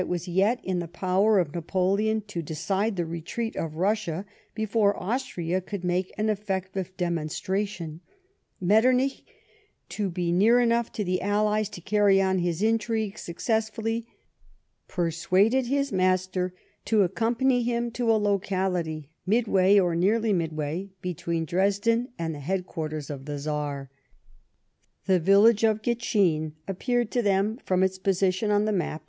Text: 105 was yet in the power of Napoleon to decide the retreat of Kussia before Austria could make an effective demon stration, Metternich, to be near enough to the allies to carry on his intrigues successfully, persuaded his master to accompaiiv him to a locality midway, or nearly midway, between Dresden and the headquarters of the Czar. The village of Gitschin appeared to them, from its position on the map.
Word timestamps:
105 0.01 0.09
was 0.11 0.27
yet 0.27 0.59
in 0.65 0.79
the 0.79 0.87
power 0.87 1.37
of 1.37 1.53
Napoleon 1.53 2.21
to 2.25 2.41
decide 2.41 2.95
the 2.95 3.05
retreat 3.05 3.55
of 3.55 3.73
Kussia 3.73 4.25
before 4.55 4.97
Austria 4.99 5.61
could 5.61 5.83
make 5.83 6.11
an 6.17 6.27
effective 6.27 6.97
demon 6.97 7.27
stration, 7.27 7.99
Metternich, 8.59 9.21
to 9.89 10.09
be 10.09 10.31
near 10.31 10.59
enough 10.59 10.91
to 10.93 11.03
the 11.03 11.21
allies 11.21 11.69
to 11.69 11.81
carry 11.81 12.19
on 12.19 12.39
his 12.39 12.63
intrigues 12.63 13.21
successfully, 13.21 14.07
persuaded 14.87 15.67
his 15.67 15.91
master 15.91 16.55
to 16.85 17.07
accompaiiv 17.07 17.63
him 17.63 17.91
to 17.91 18.11
a 18.11 18.17
locality 18.17 19.07
midway, 19.27 19.77
or 19.77 19.93
nearly 19.93 20.33
midway, 20.33 20.89
between 21.03 21.45
Dresden 21.45 22.07
and 22.17 22.33
the 22.33 22.39
headquarters 22.39 23.11
of 23.11 23.25
the 23.25 23.37
Czar. 23.37 23.91
The 25.05 25.19
village 25.19 25.63
of 25.63 25.83
Gitschin 25.83 26.53
appeared 26.67 27.11
to 27.11 27.21
them, 27.21 27.59
from 27.63 27.83
its 27.83 27.99
position 27.99 28.49
on 28.49 28.65
the 28.65 28.71
map. 28.71 28.99